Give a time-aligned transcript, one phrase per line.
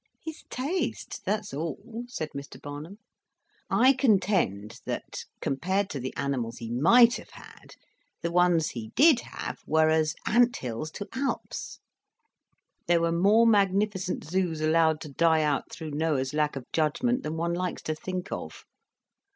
[0.25, 2.59] "His taste, that's all," said Mr.
[2.59, 2.97] Barnum.
[3.69, 7.75] "I contend that, compared to the animals he might have had,
[8.23, 11.81] the ones he did have were as ant hills to Alps.
[12.87, 17.37] There were more magnificent zoos allowed to die out through Noah's lack of judgment than
[17.37, 18.63] one likes to think of.